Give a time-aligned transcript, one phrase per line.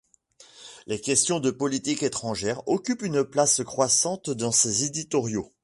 [0.87, 5.53] Les questions de politique étrangère occupent une place croissante dans ses éditoriaux.